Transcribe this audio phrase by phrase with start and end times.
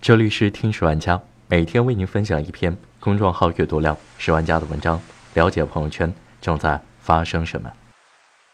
[0.00, 4.98] 这里是听十万家，每天为您分享一篇公众号阅读量十万加的文章，
[5.34, 7.70] 了解朋友圈正在发生什么。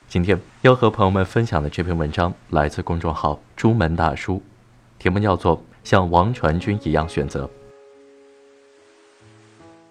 [0.09, 4.43] 今天要和朋友们分享的这篇文章来自公众号“朱门大叔”，
[4.99, 7.45] 题目叫做《像王传君一样选择》。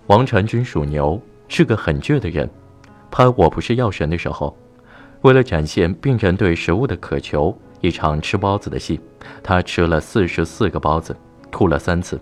[0.08, 2.49] 王传君属牛，是个很倔的人。
[3.12, 4.58] 拍《我不是药神》的时候，
[5.22, 8.99] 为了展现病人对食物的渴求，一场吃包子的戏，
[9.44, 11.16] 他吃了四十四个包子，
[11.53, 12.20] 吐了三次。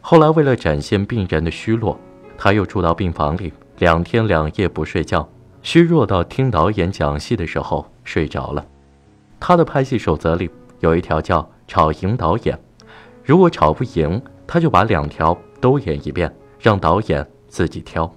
[0.00, 1.98] 后来为了展现病人的虚弱，
[2.38, 5.28] 他又住到病房里，两天两夜不睡觉。
[5.62, 8.64] 虚弱到听导演讲戏的时候睡着了。
[9.38, 12.58] 他的拍戏守则里有一条叫“吵赢导演”，
[13.24, 18.10] 如果吵不赢，他就把两条都演一遍，让导演自己挑。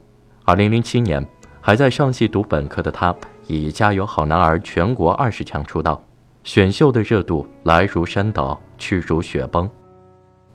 [0.46, 1.26] 二零零七年，
[1.60, 3.14] 还在上戏读本科的他，
[3.48, 6.02] 以《加油好男儿》全国二十强出道，
[6.44, 9.70] 选秀的热度来如山倒，去如雪崩。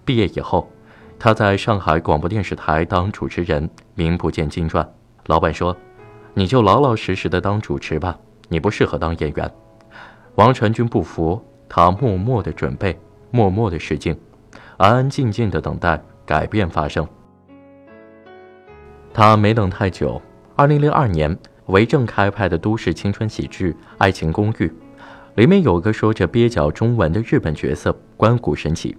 [0.09, 0.67] 毕业以后，
[1.19, 4.91] 他在上海广播电视台当主持人，名不见经传。
[5.27, 5.77] 老板说。
[6.35, 8.17] 你就老老实实的当主持吧，
[8.49, 9.51] 你不适合当演员。
[10.37, 12.97] 王传君不服，他默默的准备，
[13.33, 14.17] 默默的试镜，
[14.77, 17.07] 安安静静的等待改变发生。
[19.13, 20.23] 他没等太久，
[20.55, 21.37] 二零零二年
[21.67, 24.69] 为正开拍的都市青春喜剧《爱情公寓》，
[25.35, 28.97] 里面有个说着蹩脚中文的日本角色关谷神奇，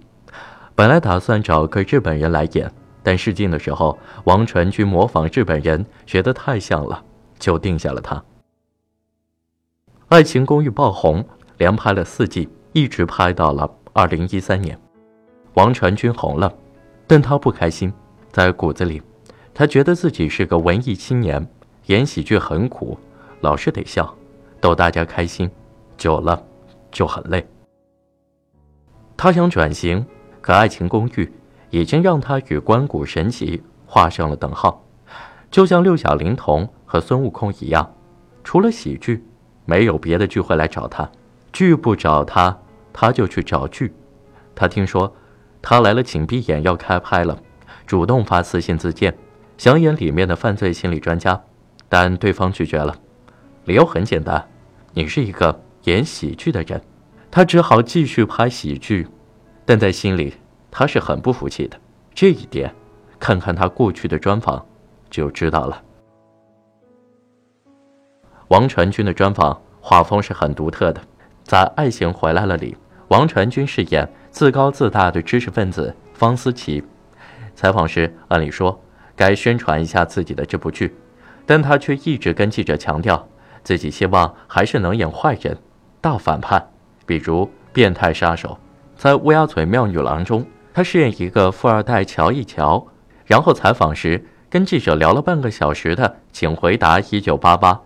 [0.80, 7.04] 本来打算找个日本人来演，但试镜的时候，王传君模仿日本人，觉得太像了。
[7.38, 8.16] 就定下了他。
[10.08, 11.22] 《爱情公寓》爆红，
[11.58, 14.78] 连拍了四季，一直拍到了二零一三年。
[15.52, 16.50] 王传君红了，
[17.06, 17.92] 但他不开心，
[18.32, 19.02] 在骨子里，
[19.52, 21.46] 他觉得自己是个文艺青年，
[21.88, 22.98] 演喜剧很苦，
[23.42, 24.16] 老是得笑，
[24.62, 25.50] 逗大家开心，
[25.98, 26.42] 久了
[26.90, 27.46] 就很累。
[29.14, 30.06] 他想转型，
[30.40, 31.24] 可《爱情公寓》
[31.70, 34.84] 已经让他与关谷神奇画上了等号，
[35.50, 36.68] 就像六小龄童。
[36.92, 37.94] 和孙悟空一样，
[38.42, 39.24] 除了喜剧，
[39.64, 41.08] 没有别的剧会来找他。
[41.52, 42.58] 剧不找他，
[42.92, 43.94] 他就去找剧。
[44.56, 45.14] 他听说
[45.62, 47.40] 他来了，请闭眼要开拍了，
[47.86, 49.16] 主动发私信自荐，
[49.56, 51.40] 想演里面的犯罪心理专家，
[51.88, 52.92] 但对方拒绝了。
[53.66, 54.48] 理由很简单，
[54.92, 56.82] 你是一个演喜剧的人。
[57.30, 59.06] 他只好继续拍喜剧，
[59.70, 60.34] 但在心里
[60.68, 61.78] 他是很不服气的。
[62.12, 62.74] 这一点，
[63.20, 64.66] 看看他过去的专访
[65.08, 65.80] 就知道了。
[68.48, 71.00] 王传君的专访画风是很独特的，
[71.44, 72.76] 在《爱情回来了》里，
[73.10, 76.82] 王传君饰演自高自大的知识分子方思琪。
[77.54, 78.76] 采访时，按理说
[79.14, 80.92] 该宣传一下自己的这部剧，
[81.46, 83.24] 但他却一直跟记者强调，
[83.62, 85.56] 自己希望还是能演坏人、
[86.00, 86.60] 大反派，
[87.06, 88.58] 比如变态杀手。
[89.00, 90.44] 在《乌鸦嘴妙女郎》中，
[90.74, 92.86] 他饰演一个富二代乔一乔，
[93.24, 97.80] 然后采访时跟记者聊了半个小时的，请回答一九八八。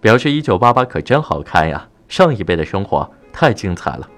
[0.00, 1.88] 表示一九八八可真好看呀！
[2.06, 4.08] 上一辈的生活太精彩了，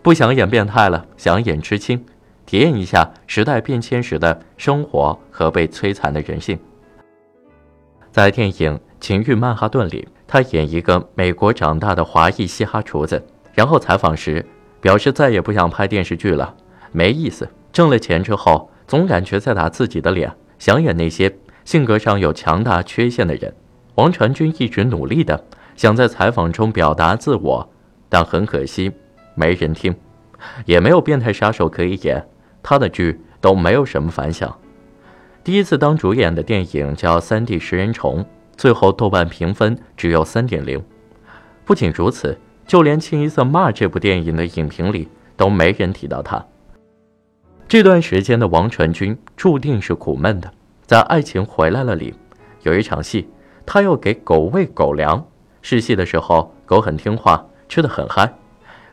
[0.00, 2.06] 不想演变态了，想演知青，
[2.46, 6.56] 体验一下时代变迁时的生活和被摧残的人性。
[8.12, 13.20] 在电影《情欲曼哈顿》里，他演一个美国长大的华裔嘻哈厨子，
[13.52, 14.46] 然后采访时
[14.80, 16.54] 表示再也不想拍电视剧了，
[16.92, 17.48] 没意思。
[17.72, 23.54] 挣了钱之后，总感觉在打自己的脸，想演那些性格上有强大缺陷的人。
[23.96, 25.44] 王传君一直努力的
[25.76, 27.68] 想在采访中表达自我，
[28.08, 28.90] 但很可惜，
[29.34, 29.94] 没人听，
[30.64, 32.26] 也没有变态杀手可以演，
[32.62, 34.56] 他的剧都没有什么反响。
[35.44, 38.20] 第一次当主演的电影叫《三 D 食人虫》，
[38.56, 40.82] 最后豆瓣评分只有三点零。
[41.64, 45.08] 不仅如此，就连清一色骂这部电影的影评里
[45.38, 46.44] 都没人提到他。
[47.66, 50.52] 这段时间的王传君注定是苦闷的。
[50.84, 52.14] 在《爱情回来了》里，
[52.62, 53.28] 有一场戏。
[53.64, 55.26] 他要给狗喂狗粮，
[55.60, 58.32] 试戏的时候狗很听话，吃的很嗨，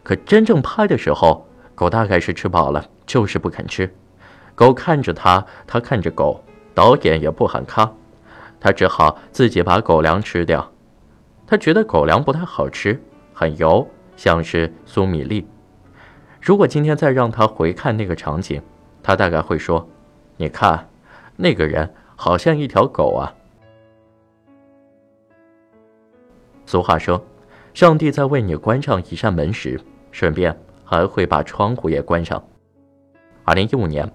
[0.04, 3.94] 可真正拍的时候，狗大概是吃饱了，就是不肯吃。
[4.54, 6.44] 狗看着他，他看着狗，
[6.74, 7.90] 导演也不喊咔，
[8.60, 10.70] 他只好自己把狗粮吃掉。
[11.48, 13.02] 他觉得狗粮不太好吃，
[13.36, 13.86] 很油，
[14.16, 15.46] 像是苏米粒。
[16.42, 18.62] 如果今天再让他回看那个场景，
[19.04, 19.86] 他大概会说
[20.38, 20.88] ：“你看，
[21.36, 23.36] 那个人好像一条狗啊。”
[26.66, 27.22] 俗话说，
[27.74, 29.80] 上帝在为你关上一扇门时，
[30.12, 32.42] 顺便还会把窗户也关上。
[33.44, 34.10] 二零一五年，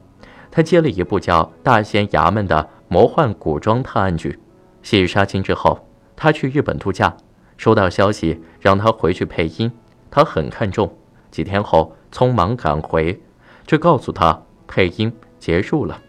[0.50, 4.38] 他接了一部叫《大仙衙门》的魔幻古装探案剧。
[4.82, 5.78] 戏杀青之后，
[6.16, 7.14] 他去日本度假，
[7.60, 9.70] 收到消息让他回去配音，
[10.10, 10.90] 他很看重。
[11.30, 13.20] 几天后匆忙赶回，
[13.66, 16.00] 却告诉他配音结束了。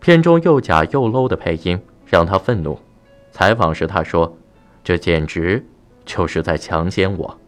[0.00, 2.80] 片中又假又 low 的配音让他愤怒。
[3.30, 4.38] 采访时他说
[4.82, 5.62] ：“这简直
[6.06, 7.38] 就是在强奸我。”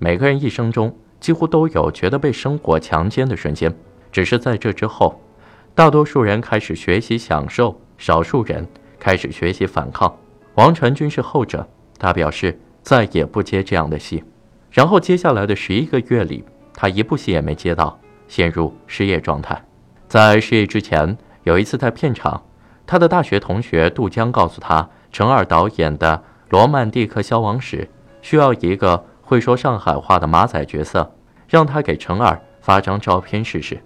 [0.00, 3.70] 每个人一生中几乎都有觉得被生活强奸的瞬间，
[4.10, 5.20] 只是在这之后，
[5.74, 8.66] 大多数人开始学习享受，少数人
[8.98, 10.18] 开始学习反抗。
[10.56, 11.66] 王传君是后者，
[11.98, 14.24] 他表示再也不接这样的戏。
[14.70, 16.42] 然后接下来的十一个月里，
[16.74, 19.62] 他一部戏也没接到，陷入失业状态。
[20.08, 22.42] 在失业之前，有一次在片场，
[22.86, 26.16] 他的大学同学杜江告诉他，陈二导演的
[26.48, 27.82] 《罗曼蒂克消亡史》
[28.22, 31.14] 需要一个会说上海话的马仔角色，
[31.48, 33.78] 让他给陈二发张照片试试。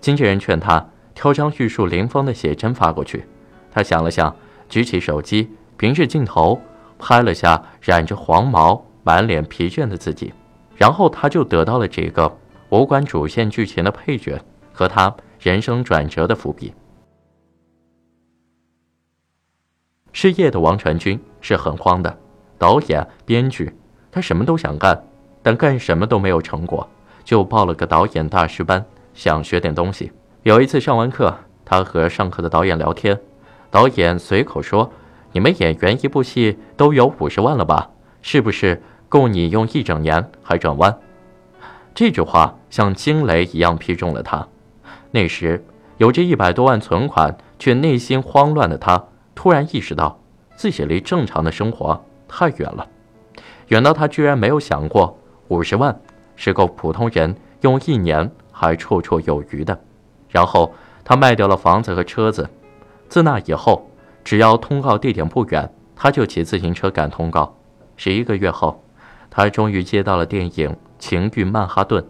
[0.00, 0.84] 经纪人劝他
[1.14, 3.24] 挑张玉树临风的写真发过去，
[3.70, 4.34] 他想了想，
[4.68, 6.60] 举起手机，平视镜头，
[6.98, 10.32] 拍了下染着黄毛、满脸疲倦的自己，
[10.76, 12.36] 然后他就得到了这个
[12.70, 14.40] 无关主线剧情的配角
[14.72, 15.14] 和他。
[15.38, 16.72] 人生转折的伏笔。
[20.12, 22.18] 失业的王传君是很慌的，
[22.58, 23.72] 导演、编剧，
[24.10, 25.00] 他什么都想干，
[25.42, 26.88] 但干什么都没有成果，
[27.22, 28.84] 就报了个导演大师班，
[29.14, 30.10] 想学点东西。
[30.42, 31.32] 有一次上完课，
[31.64, 33.16] 他和上课的导演聊天，
[33.76, 34.90] 导演随口说
[35.32, 37.90] ：“你们演员一部戏都有五十万了吧？
[38.22, 40.98] 是不是够你用一整年还转弯？”
[41.94, 44.48] 这句话像惊雷一样劈中了他。
[45.10, 45.62] 那时，
[45.98, 50.18] 有着一百多万存款却内心慌乱的他，突然意识到
[50.56, 52.88] 自己离正常的生活太远了，
[53.68, 55.18] 远到他居然没有想过
[55.48, 56.00] 五十万
[56.34, 59.78] 是够普通人用一年还绰绰有余的。
[60.30, 60.72] 然后
[61.04, 62.48] 他卖掉了房子和车子，
[63.08, 63.90] 自那以后，
[64.24, 67.56] 只要通告地点不远，他就骑自行车赶通告。
[67.96, 68.84] 十一个月后，
[69.30, 72.02] 他终于接到了电影《情欲曼哈顿》。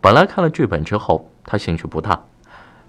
[0.00, 2.22] 本来看了剧本之后，他兴趣不大。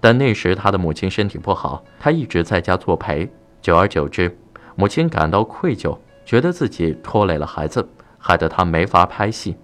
[0.00, 3.30] 但那时他的母亲身体不好，他一直在家作陪。
[3.60, 4.38] 久而久之，
[4.76, 9.56] 母亲感到愧疚，觉得自己拖累了孩子，害得他没法拍戏，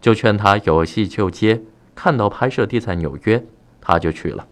[0.00, 1.62] 就劝他有戏就接。
[1.94, 3.44] 看到拍摄地在纽约，
[3.80, 4.46] 他就去了。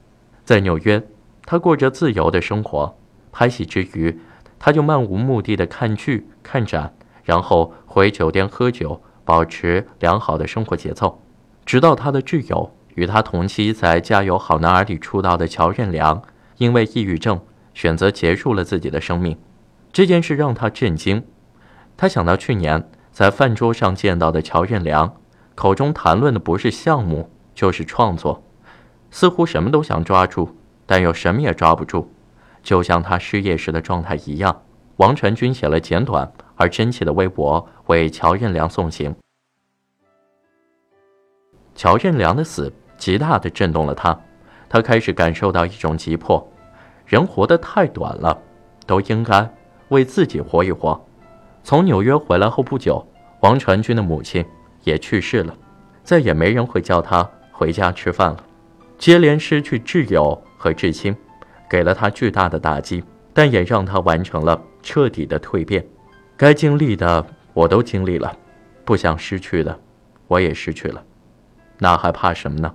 [0.45, 1.03] 在纽约，
[1.46, 2.98] 他过着自由的生活。
[3.32, 4.19] 拍戏之余，
[4.58, 11.22] 他就漫无目的的看剧、看展，然后回酒店喝酒，保持良好的生活节奏，
[11.64, 12.72] 直到他的挚友。
[12.94, 16.22] 与他同期在《加油好男儿》里出道的乔任梁，
[16.56, 17.38] 因为抑郁症
[17.75, 19.37] 选择结束了自己的生命。
[19.93, 21.22] 这件事让他震惊。
[21.94, 25.14] 他想到去年在饭桌上见到的乔任梁，
[25.54, 28.43] 口中谈论的不是项目，就是创作，
[29.10, 30.56] 似乎什么都想抓住，
[30.87, 32.09] 但又什么也抓不住，
[32.62, 34.62] 就像他失业时的状态一样。
[34.97, 39.15] 王传君写了简短而真切的微博为乔任梁送行。
[41.75, 42.73] 乔任梁的死。
[42.99, 44.19] 极大的震动了他，
[44.71, 46.50] 他开始感受到一种急迫，
[47.05, 48.41] 人活得太短了，
[48.87, 49.47] 都应该
[49.89, 50.99] 为自己活一活。
[51.62, 53.06] 从纽约回来后不久，
[53.41, 54.43] 王传君的母亲
[54.82, 55.55] 也去世了，
[56.03, 58.43] 再也没人会叫他回家吃饭了。
[58.97, 61.14] 接连失去挚友和至亲，
[61.69, 65.87] 给了他巨大的打击，但也让他完成了彻底的蜕变。
[66.37, 67.25] 该经历的
[67.55, 68.37] 我都经历了，
[68.84, 69.79] 不想失去的
[70.29, 71.03] 我也失去了，
[71.79, 72.75] 那还怕什么呢？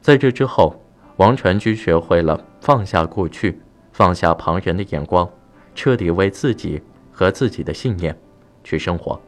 [0.00, 0.80] 在这之后，
[1.16, 3.60] 王传君学会了放下过去，
[3.92, 5.28] 放下旁人的眼光，
[5.74, 6.80] 彻底为自己
[7.12, 8.16] 和自己的信念
[8.62, 9.20] 去生活。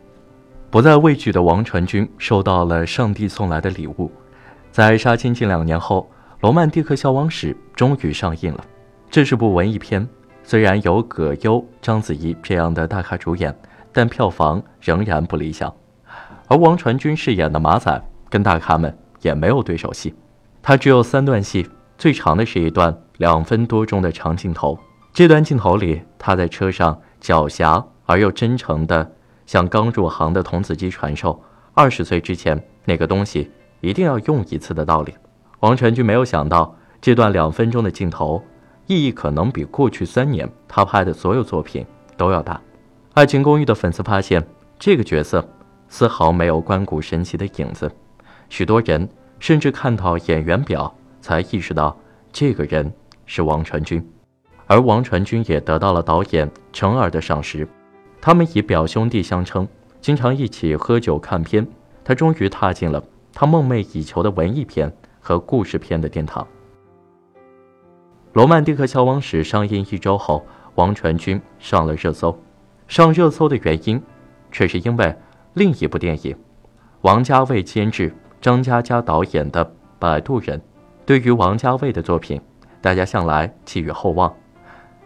[0.71, 4.11] 不再畏惧的王传君收到了上帝送来的礼物。
[4.71, 6.09] 在杀青近两年后，
[6.43, 8.65] 《罗曼蒂克消亡史》终于上映了。
[9.11, 10.07] 这是部文艺片，
[10.45, 13.53] 虽然有葛优、章子怡这样的大咖主演，
[13.93, 15.75] 但票房仍然不理想。
[16.47, 20.15] 而王传君饰演的马仔跟大咖们也没有对手戏。
[20.63, 24.79] 他只有三段戏，最长的是一段两分多钟的长镜头。
[25.13, 29.11] 这段镜头里，他在车上狡黠而又真诚地
[29.47, 31.43] 向刚入行的童子鸡传授
[31.75, 33.51] 二十岁之前那个东西
[33.81, 35.15] 一定要用一次的道理。
[35.61, 38.43] 王传君没有想到，这段两分钟的镜头
[38.87, 41.85] 意义可能比过去三年他拍的所有作品
[42.17, 42.55] 都要大。
[43.15, 44.45] 《爱情公寓》的粉丝发现，
[44.79, 45.47] 这个角色
[45.89, 47.91] 丝毫没有关谷神奇的影子，
[48.49, 49.09] 许多人。
[49.41, 51.99] 甚至看到演员表，才意识到
[52.31, 52.93] 这个人
[53.25, 54.07] 是王传君，
[54.67, 57.67] 而王传君也得到了导演陈耳的赏识，
[58.21, 59.67] 他们以表兄弟相称，
[59.99, 61.67] 经常一起喝酒看片。
[62.05, 63.03] 他终于踏进了
[63.41, 66.45] 他梦寐以求的文艺片和故事片的殿堂。
[68.35, 70.45] 《罗曼蒂克消亡史》上映一周后，
[70.75, 72.39] 王传君上了热搜，
[72.87, 74.03] 上热搜的原因，
[74.53, 75.17] 却是因为
[75.55, 76.35] 另一部电影
[77.01, 79.65] 《王家卫监制、张嘉佳导演的
[79.99, 80.59] 《摆渡人》，
[81.07, 82.39] 对于王家卫的作品，
[82.83, 84.31] 大家向来寄予厚望，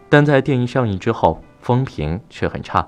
[0.09, 2.85] 但在电影上映之后，风评却很差。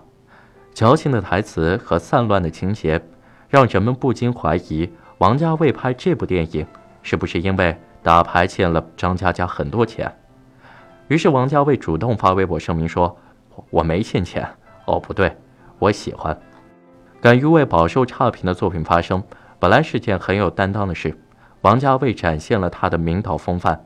[0.73, 3.01] 矫情的台词和散乱的情节，
[3.47, 6.65] 让人们不禁怀疑王家卫拍这部电影
[7.01, 10.15] 是不是因为打牌欠了张嘉佳很多钱。
[11.07, 13.17] 于是王家卫主动发微博声明说
[13.71, 14.47] ：“我没欠钱。”
[14.85, 15.35] 哦，不对，
[15.79, 16.37] 我喜欢。
[17.19, 19.23] 敢于为饱受差评的作品发声，
[19.57, 21.17] 本来是件很有担当的事。
[21.61, 23.83] 王家卫展现了他的领导风范，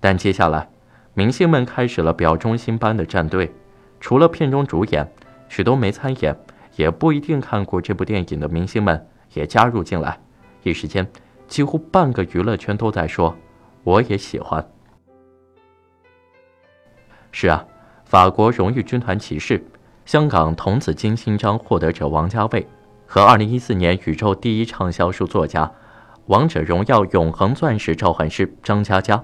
[0.00, 0.68] 但接下来，
[1.14, 3.54] 明星们开始了表忠心般的站队。
[4.00, 5.08] 除了片中主演，
[5.48, 6.36] 许多没参演、
[6.74, 10.18] 也不一定看过这部电影的明星们也加入进来。
[10.68, 11.10] 一时间，
[11.46, 13.34] 几乎半个娱乐圈都在说
[13.82, 14.66] ：“我也喜欢。”
[17.32, 17.66] 是啊，
[18.04, 19.64] 法国荣誉军团骑士。
[20.04, 22.66] 香港童子金星章获得者王家卫
[23.04, 25.66] 和2014年宇宙第一畅销书作家
[26.28, 29.22] 《王者荣耀》永恒钻石召唤师张嘉佳，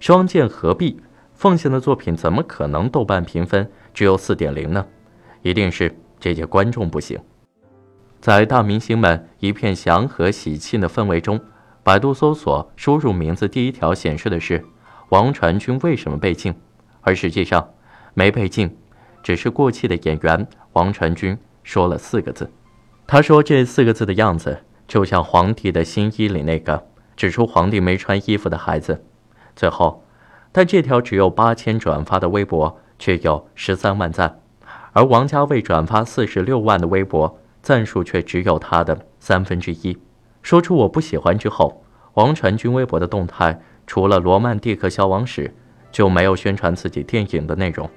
[0.00, 1.00] 双剑合璧，
[1.34, 4.84] 奉献的作品怎么可能豆瓣评分只有4.0呢？
[5.42, 7.16] 一定是这届观众不行。
[8.24, 11.38] 在大明星们一片祥和喜庆的氛围中，
[11.82, 14.64] 百度搜索输入名字第一条显示的是
[15.10, 16.54] 王传君为什么被禁，
[17.02, 17.68] 而实际上
[18.14, 18.74] 没被禁。
[19.22, 22.50] 只是过气的演员王传君说了四个字，
[23.06, 26.82] 他说这四个字的样子就像皇帝的新衣里那个
[27.14, 29.04] 指出皇帝没穿衣服的孩子。
[29.54, 30.02] 最后，
[30.50, 34.40] 但这条只有八千转发的微博却有十三万赞，
[34.94, 39.98] 而王家卫转发四十六万的微博赞数却只有他的三分之一。
[40.42, 45.48] 说出我不喜欢之后，王传君微博的动态除了《罗曼蒂克消亡史》，
[45.90, 47.88] 就没有宣传自己电影的内容。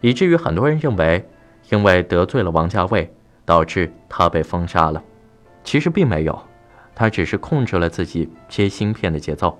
[0.00, 1.24] 以至于很多人认为，
[1.70, 3.08] 因为得罪了王家卫，
[3.44, 5.00] 导致他被封杀了。
[5.62, 6.36] 其实并没有，
[6.94, 9.56] 他只是控制了自己接芯片的节奏。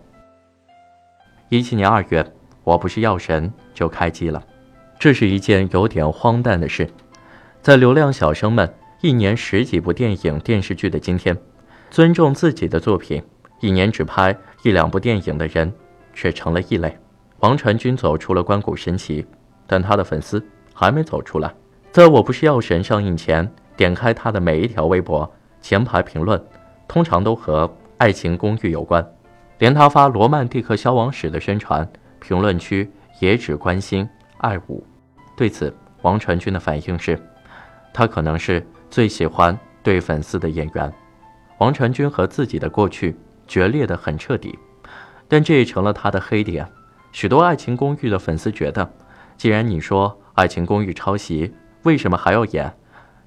[1.49, 2.23] 一七年二月，
[2.65, 4.43] 《我不是药神》就开机了，
[4.99, 6.91] 这是一件有点荒诞的事。
[7.63, 11.37] 在流量小生们一年十几部电影电视剧的今天，
[11.91, 13.23] 尊重自己的作品，
[13.61, 15.73] 一年只拍一两部电影的人，
[16.13, 16.97] 却成了异类。
[17.41, 19.27] 王传君走出了关谷神奇。
[19.71, 21.55] 但他的粉丝还没走出来。
[21.93, 26.43] 在我不是药神上映前，点开他的每一条微博，前排评论
[26.89, 29.07] 通常都和《爱情公寓》有关。
[29.59, 31.87] 连他发《罗曼蒂克消亡史》的宣传，
[32.19, 32.91] 评论区
[33.21, 34.83] 也只关心爱五。
[35.37, 37.21] 对此，王传君的反应是，
[37.93, 40.93] 他可能是最喜欢对粉丝的演员。
[41.59, 43.17] 王传君和自己的过去
[43.47, 44.59] 决裂得很彻底，
[45.27, 46.69] 但这也成了他的黑点。
[47.13, 48.91] 许多《爱情公寓》的粉丝觉得。
[49.37, 51.55] 既然你说《爱情公寓》抄袭，
[51.85, 52.77] 为什么还要演？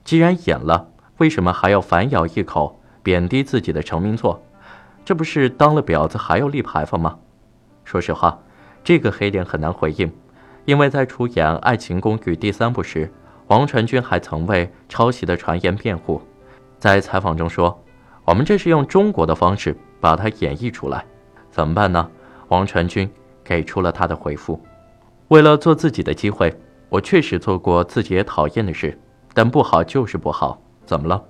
[0.04, 0.90] 既然演了，
[1.20, 4.44] 为什么还要反咬一口，贬低自己的成名作？
[5.06, 7.18] 这不是当了婊子还要立牌坊吗？
[7.86, 8.40] 说实话，
[8.84, 10.12] 这个黑点很难回应，
[10.66, 13.10] 因为在出演《爱情公寓》第三部时，
[13.52, 16.22] 王传君还曾为抄袭的传言辩护，
[16.80, 17.78] 在采访中说
[18.24, 21.04] ：“我们这是用中国的方式把它演绎出来，
[21.50, 22.10] 怎么办呢？”
[22.48, 23.12] 王传君
[23.44, 24.58] 给出了他的回复。
[25.28, 28.98] 为了做自己的机会，我确实做过自己也讨厌的事，
[29.34, 31.22] 但不好就是不好，怎么了？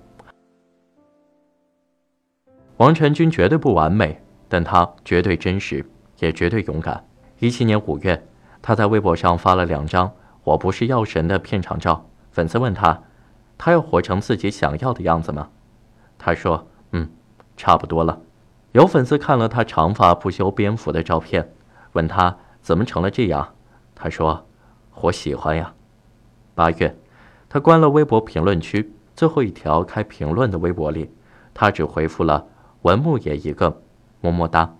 [2.77, 5.83] 王传君绝对不完美，但他绝对真实，
[6.19, 7.03] 也绝对勇敢。
[7.39, 8.23] 一七年五月，
[8.61, 10.07] 他在微博上发了两张
[10.43, 13.03] 《我不是药神》的片场照，粉丝问他
[13.57, 15.49] ：“他要活成自己想要的样子吗？”
[16.17, 17.09] 他说：“嗯，
[17.55, 18.21] 差不多了。”
[18.73, 21.51] 有粉丝看了他长发不修边幅的照片，
[21.91, 23.53] 问他怎么成了这样。
[23.93, 24.45] 他说
[25.01, 25.73] ：“我喜欢呀。”
[26.55, 26.97] 八月，
[27.49, 31.11] 他关了微博评论区最后一条开评论的微博里，
[31.53, 32.47] 他只回复了
[32.83, 33.81] 文牧野一个
[34.21, 34.73] 么么哒。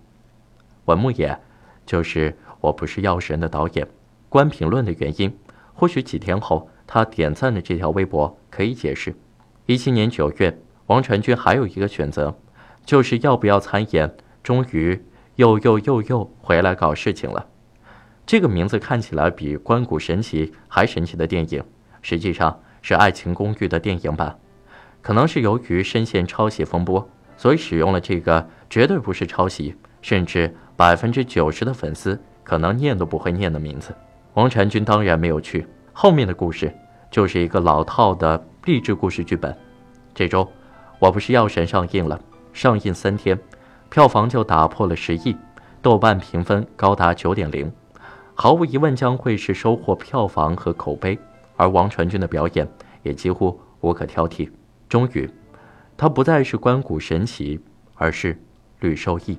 [0.86, 1.38] 文牧野
[1.84, 3.86] 就是我不是药神的导演。
[4.30, 5.38] 关评论的原因，
[5.74, 9.14] 或许几天后他点赞的这条微博可以解释。
[9.64, 10.58] 一七年九月，
[10.88, 12.36] 王传君还有一个选择，
[12.84, 14.14] 就是要不要参演。
[14.42, 15.02] 终于
[15.36, 17.46] 又又又又回来搞事情了。
[18.26, 21.64] 这个名字看起来比《关谷神奇》还神奇的电影，
[22.02, 24.38] 实际上是《爱情公寓》的电影版。
[25.00, 27.08] 可能是由于深陷抄袭风波，
[27.38, 33.94] 所以使用了这个绝对不是抄袭，甚至百分之九十的粉丝可能念都不会念的名字。
[34.34, 35.66] 王传君当然没有去。
[35.94, 36.74] 后面的故事
[37.12, 39.54] 就是一个老套的励志故事剧本。
[40.14, 40.50] 这周，
[40.98, 42.18] 我不是药神上映了，
[42.54, 43.38] 上映三天，
[43.90, 45.36] 票房就打破了十亿，
[45.82, 47.70] 豆瓣评分高达九点零。
[48.34, 51.18] 毫无疑问将会是收获票房和口碑，
[51.56, 52.66] 而王传君的表演
[53.02, 54.50] 也几乎无可挑剔。
[54.88, 55.30] 终于，
[55.98, 57.60] 他不再是关谷神奇，
[57.94, 58.40] 而是
[58.80, 59.38] 吕受益。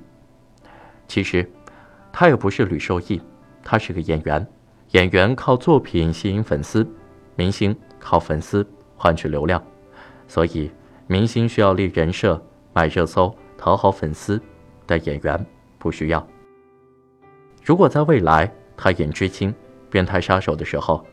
[1.08, 1.50] 其实，
[2.12, 3.20] 他也不是吕受益，
[3.64, 4.48] 他是个演员。
[4.92, 6.88] 演员靠作品吸引粉丝，
[7.36, 9.62] 明星靠粉丝换取流量。
[10.28, 10.72] 所以，
[11.08, 12.42] 明星需要立人设、
[12.74, 14.42] 买热搜、讨好粉丝，
[14.86, 15.46] 但演员
[15.78, 16.26] 不需要。
[17.64, 19.54] 如果在未来他演知青、
[19.90, 21.06] 变态杀手的时候，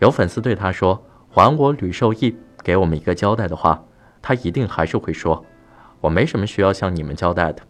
[0.00, 1.00] 有粉丝对他说
[1.30, 3.84] ：“还我吕受益，给我们一个交代”的话，
[4.20, 5.44] 他一定还是会说
[6.00, 7.62] ：“我没什么需要向你们交代的。”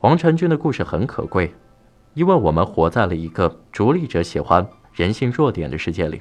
[0.00, 1.54] 王传君的故事很可贵，
[2.14, 6.20] 因为我们活在了一个逐利者喜欢人性弱点的世界里。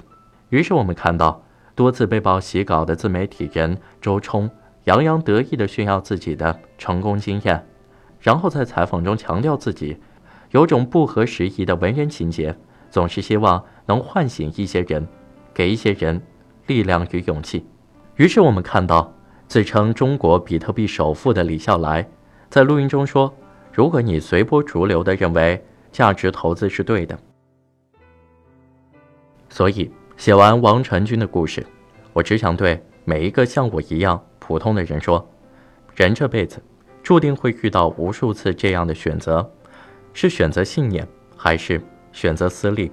[0.54, 1.44] 于是我们看到
[1.74, 4.48] 多次被曝洗稿的自媒体人周冲
[4.84, 7.66] 洋洋得意地炫耀自己的成功经验，
[8.20, 9.98] 然后在采访中强调自己
[10.52, 12.56] 有种不合时宜的文人情节，
[12.92, 15.08] 总是希望能唤醒一些人。
[15.56, 16.22] 给一些人
[16.68, 17.66] 力量与勇气。
[18.18, 19.12] 于是我们看到，
[19.48, 22.08] 自称中国比特币首富的李笑来，
[22.50, 23.32] 在录音中说
[23.72, 27.18] ：“如果你随波逐流的认为价值投资是对的，
[29.48, 29.92] 所以
[30.24, 31.68] 写完王传君的故事，
[32.13, 35.30] 我只想对每一个像我一样普通的人说：
[35.98, 36.63] 人这辈子
[37.03, 39.51] 注定会遇到无数次这样的选择，
[40.13, 41.82] 是选择信念，还是
[42.13, 42.89] 选择私利？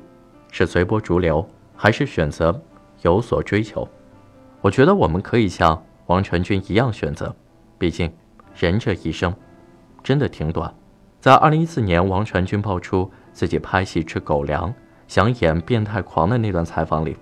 [0.51, 2.61] 是随波逐流？”还是选择
[3.03, 3.89] 有所追求，
[4.61, 7.33] 我觉得我们可以像王传君一样选择，
[7.79, 8.13] 毕竟
[8.57, 9.33] 人这一生
[10.03, 10.75] 真的挺短。
[11.21, 14.75] 在二零一四年，王传君爆出自己拍戏吃狗粮、
[15.11, 17.17] 想演变态狂的那段采访里，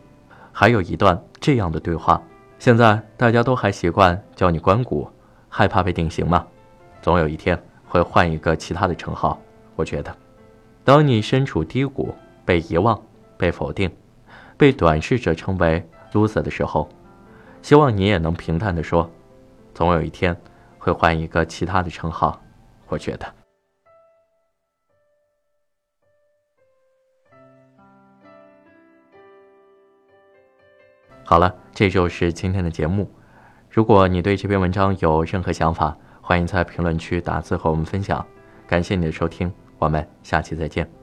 [0.52, 2.20] 还有一段这样的对话：
[2.58, 5.10] 现在大家都还习惯叫你关谷，
[5.48, 6.46] 害怕被定型吗？
[7.00, 9.40] 总有一天会换一个其他的称号。
[9.74, 10.14] 我觉得，
[10.84, 12.14] 当你身处低谷、
[12.44, 13.00] 被遗忘、
[13.38, 13.90] 被否定。
[14.58, 16.86] 被短视者称为 loser 的时候，
[17.62, 19.10] 希望你也能平淡的说，
[19.72, 20.36] 总有一天
[20.76, 22.38] 会换一个其他的称号。
[22.88, 23.26] 我觉得，
[31.28, 33.06] 好了，这就是今天的节目。
[33.68, 38.24] 如果你对这篇文章有任何想法，欢迎在评论区打字和我们分享。
[38.66, 40.97] 感谢你的收听，我们下期再见。